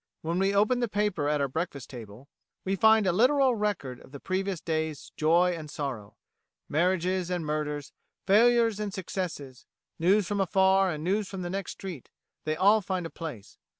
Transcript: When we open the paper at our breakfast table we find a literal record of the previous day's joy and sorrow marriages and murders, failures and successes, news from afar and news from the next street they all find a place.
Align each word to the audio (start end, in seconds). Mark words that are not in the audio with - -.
When 0.23 0.39
we 0.39 0.51
open 0.51 0.79
the 0.79 0.87
paper 0.87 1.29
at 1.29 1.41
our 1.41 1.47
breakfast 1.47 1.91
table 1.91 2.27
we 2.65 2.75
find 2.75 3.05
a 3.05 3.11
literal 3.11 3.53
record 3.55 3.99
of 3.99 4.11
the 4.11 4.19
previous 4.19 4.59
day's 4.59 5.11
joy 5.15 5.51
and 5.55 5.69
sorrow 5.69 6.15
marriages 6.67 7.29
and 7.29 7.45
murders, 7.45 7.93
failures 8.25 8.79
and 8.79 8.91
successes, 8.91 9.67
news 9.99 10.25
from 10.25 10.41
afar 10.41 10.89
and 10.89 11.03
news 11.03 11.27
from 11.29 11.43
the 11.43 11.51
next 11.51 11.73
street 11.73 12.09
they 12.45 12.55
all 12.55 12.81
find 12.81 13.05
a 13.05 13.11
place. 13.11 13.59